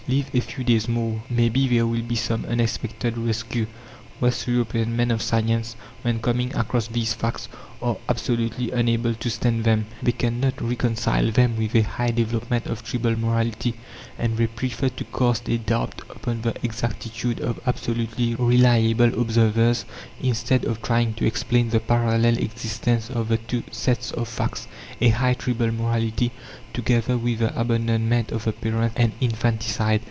"Live 0.07 0.29
a 0.33 0.41
few 0.41 0.65
days 0.65 0.89
more, 0.89 1.23
maybe 1.29 1.69
there 1.69 1.87
will 1.87 2.01
be 2.01 2.17
some 2.17 2.43
unexpected 2.45 3.17
rescue!" 3.17 3.65
West 4.19 4.45
European 4.45 4.93
men 4.95 5.09
of 5.09 5.21
science, 5.21 5.75
when 6.03 6.19
coming 6.19 6.53
across 6.53 6.87
these 6.87 7.13
facts, 7.13 7.47
are 7.81 7.97
absolutely 8.09 8.69
unable 8.71 9.15
to 9.15 9.29
stand 9.31 9.63
them; 9.63 9.85
they 10.03 10.11
can 10.11 10.39
not 10.41 10.61
reconcile 10.61 11.31
them 11.31 11.55
with 11.57 11.73
a 11.73 11.81
high 11.81 12.11
development 12.11 12.67
of 12.67 12.83
tribal 12.83 13.15
morality, 13.17 13.73
and 14.19 14.35
they 14.37 14.45
prefer 14.45 14.89
to 14.89 15.05
cast 15.05 15.47
a 15.49 15.57
doubt 15.57 16.01
upon 16.09 16.41
the 16.41 16.53
exactitude 16.61 17.39
of 17.39 17.59
absolutely 17.65 18.35
reliable 18.35 19.17
observers, 19.19 19.85
instead 20.21 20.65
of 20.65 20.81
trying 20.83 21.13
to 21.13 21.25
explain 21.25 21.69
the 21.69 21.79
parallel 21.79 22.37
existence 22.37 23.09
of 23.09 23.29
the 23.29 23.37
two 23.37 23.63
sets 23.71 24.11
of 24.11 24.27
facts: 24.27 24.67
a 24.99 25.07
high 25.09 25.33
tribal 25.33 25.71
morality 25.71 26.31
together 26.73 27.17
with 27.17 27.39
the 27.39 27.59
abandonment 27.59 28.31
of 28.31 28.43
the 28.43 28.51
parents 28.51 28.93
and 28.97 29.13
infanticide. 29.19 29.99